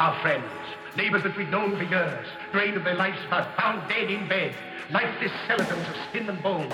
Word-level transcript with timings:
our 0.00 0.18
friends, 0.22 0.50
neighbors 0.96 1.22
that 1.22 1.36
we've 1.36 1.50
known 1.50 1.76
for 1.76 1.84
years, 1.84 2.26
drained 2.52 2.74
of 2.74 2.84
their 2.84 2.94
life's 2.94 3.20
blood, 3.28 3.46
found 3.58 3.86
dead 3.86 4.10
in 4.10 4.26
bed, 4.28 4.54
lifeless 4.90 5.30
skeletons 5.44 5.86
of 5.86 5.96
skin 6.08 6.26
and 6.26 6.42
bone. 6.42 6.72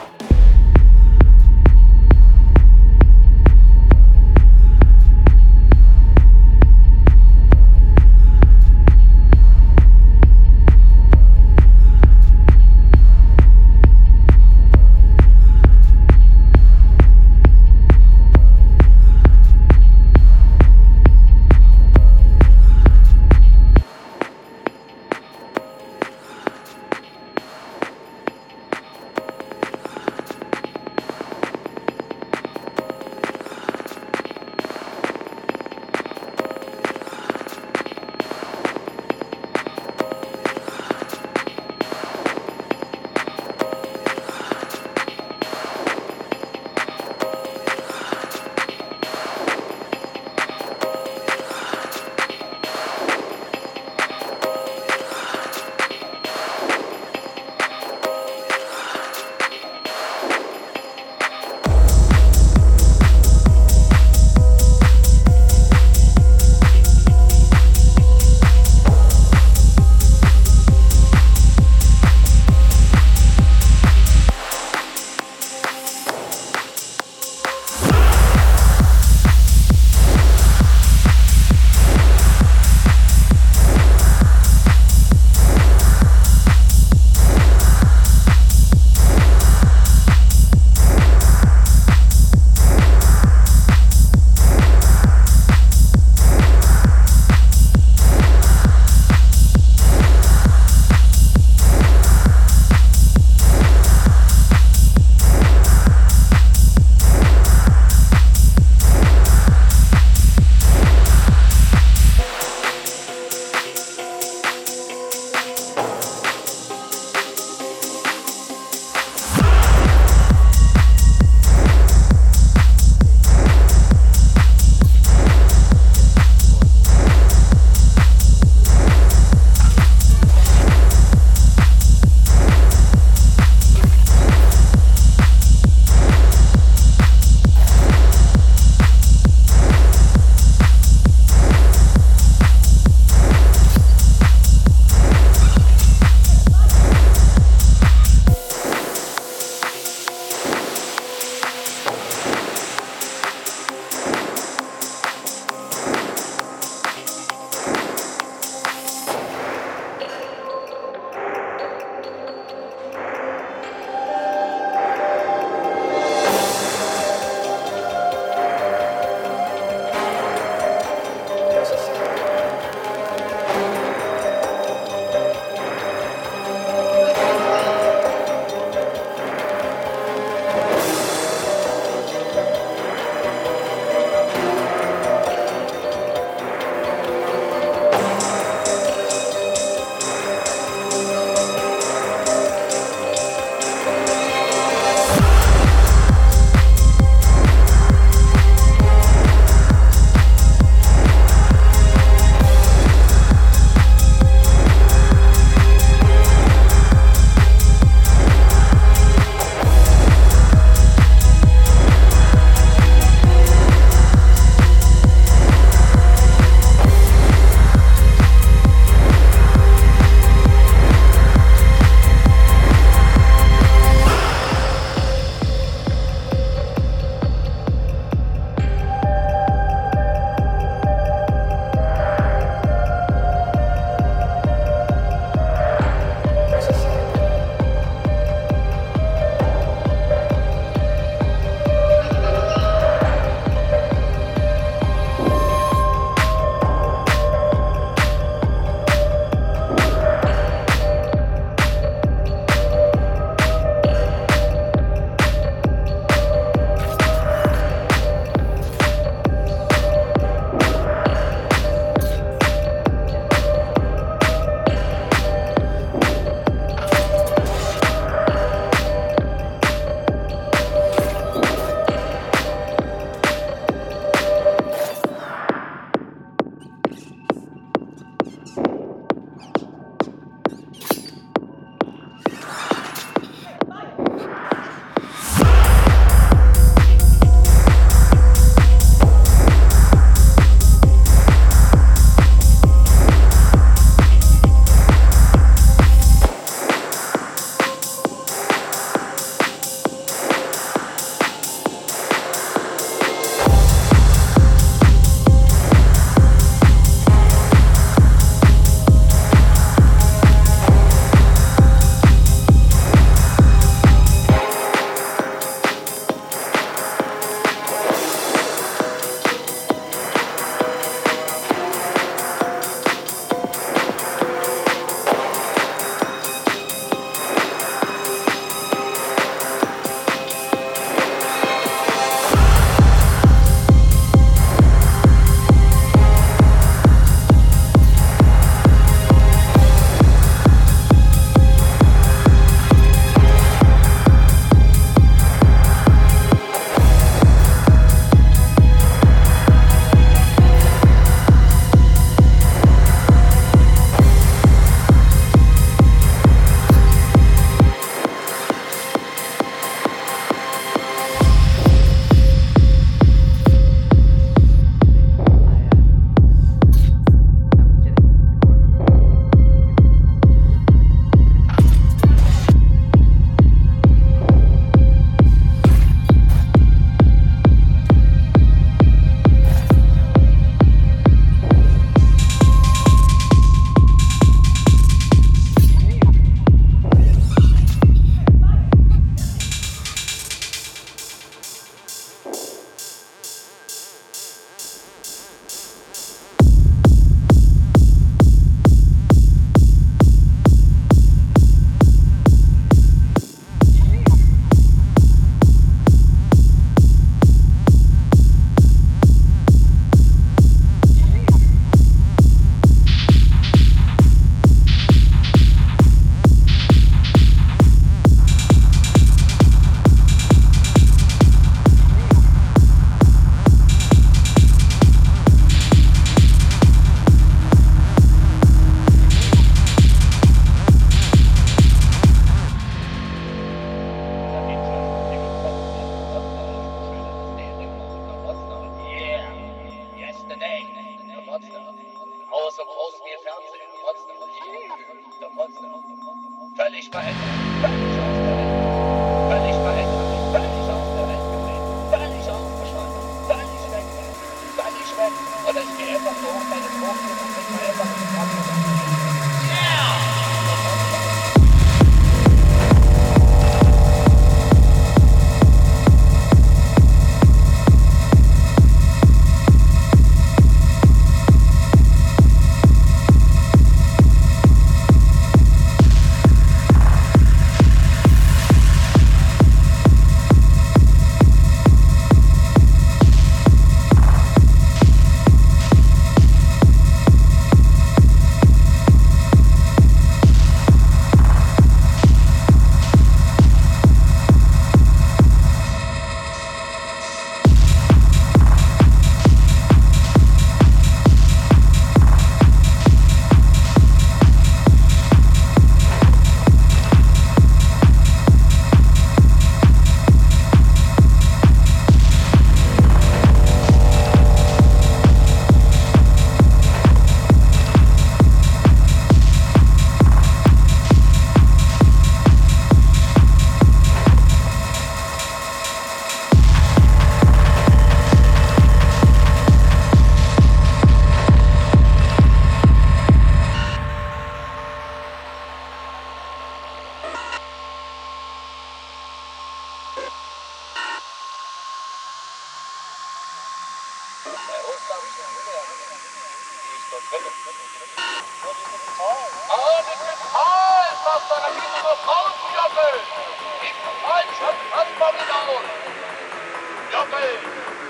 Joppel, 557.17 557.39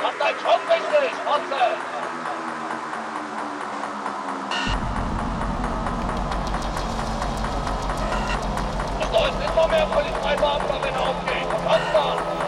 mach 0.02 0.12
dein 0.18 0.34
Job 0.36 0.60
richtig, 0.68 1.10
Fotze. 1.24 1.62
Es 9.00 9.12
läuft 9.12 9.50
immer 9.50 9.68
mehr 9.68 9.86
Polizeibeamter, 9.86 10.82
wenn 10.82 10.94
er 10.94 11.00
aufgeht. 11.00 11.48
Handball. 11.68 12.45